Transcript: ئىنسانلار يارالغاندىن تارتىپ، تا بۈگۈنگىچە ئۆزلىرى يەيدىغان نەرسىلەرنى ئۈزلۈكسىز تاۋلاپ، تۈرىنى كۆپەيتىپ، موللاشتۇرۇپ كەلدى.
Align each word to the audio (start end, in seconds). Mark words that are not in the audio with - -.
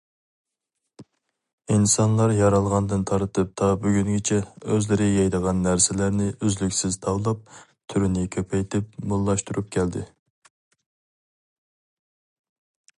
ئىنسانلار 1.73 2.31
يارالغاندىن 2.39 3.03
تارتىپ، 3.11 3.51
تا 3.61 3.69
بۈگۈنگىچە 3.83 4.39
ئۆزلىرى 4.75 5.09
يەيدىغان 5.11 5.61
نەرسىلەرنى 5.67 6.31
ئۈزلۈكسىز 6.31 6.99
تاۋلاپ، 7.05 7.45
تۈرىنى 7.93 8.25
كۆپەيتىپ، 8.37 8.91
موللاشتۇرۇپ 9.13 9.71
كەلدى. 9.77 10.03